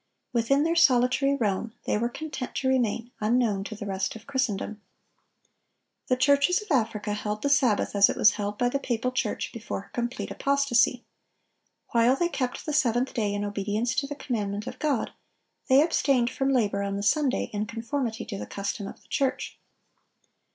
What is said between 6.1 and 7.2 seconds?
churches of Africa